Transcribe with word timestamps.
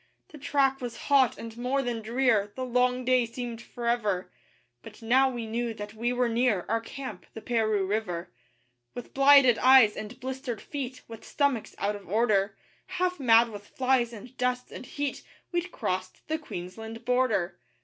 The 0.29 0.39
track 0.39 0.81
was 0.81 0.97
hot 1.11 1.37
and 1.37 1.55
more 1.55 1.83
than 1.83 2.01
drear; 2.01 2.51
The 2.55 2.65
long 2.65 3.05
day 3.05 3.27
seemed 3.27 3.61
forever; 3.61 4.31
But 4.81 5.03
now 5.03 5.29
we 5.29 5.45
knew 5.45 5.75
that 5.75 5.93
we 5.93 6.11
were 6.11 6.27
near 6.27 6.65
Our 6.67 6.81
camp 6.81 7.27
the 7.35 7.39
Paroo 7.39 7.85
River. 7.85 8.31
With 8.95 9.13
blighted 9.13 9.59
eyes 9.59 9.95
and 9.95 10.19
blistered 10.19 10.59
feet, 10.59 11.03
With 11.07 11.23
stomachs 11.23 11.75
out 11.77 11.95
of 11.95 12.09
order, 12.09 12.57
Half 12.87 13.19
mad 13.19 13.49
with 13.49 13.67
flies 13.67 14.11
and 14.11 14.35
dust 14.37 14.71
and 14.71 14.87
heat 14.87 15.21
We'd 15.51 15.71
crossed 15.71 16.27
the 16.27 16.39
Queensland 16.39 17.05
Border. 17.05 17.59